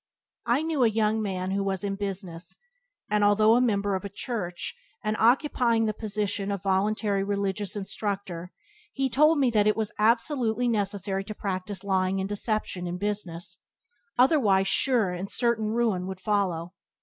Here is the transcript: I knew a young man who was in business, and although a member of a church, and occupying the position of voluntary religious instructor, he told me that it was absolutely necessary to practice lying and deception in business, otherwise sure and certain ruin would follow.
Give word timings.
I 0.47 0.63
knew 0.63 0.83
a 0.83 0.87
young 0.89 1.21
man 1.21 1.51
who 1.51 1.63
was 1.63 1.83
in 1.83 1.93
business, 1.95 2.57
and 3.07 3.23
although 3.23 3.53
a 3.53 3.61
member 3.61 3.93
of 3.93 4.03
a 4.03 4.09
church, 4.09 4.75
and 5.03 5.15
occupying 5.19 5.85
the 5.85 5.93
position 5.93 6.51
of 6.51 6.63
voluntary 6.63 7.23
religious 7.23 7.75
instructor, 7.75 8.51
he 8.93 9.11
told 9.11 9.37
me 9.37 9.51
that 9.51 9.67
it 9.67 9.77
was 9.77 9.91
absolutely 9.99 10.67
necessary 10.67 11.23
to 11.25 11.35
practice 11.35 11.83
lying 11.83 12.19
and 12.19 12.27
deception 12.27 12.87
in 12.87 12.97
business, 12.97 13.57
otherwise 14.17 14.67
sure 14.67 15.11
and 15.11 15.29
certain 15.29 15.67
ruin 15.67 16.07
would 16.07 16.19
follow. 16.19 16.73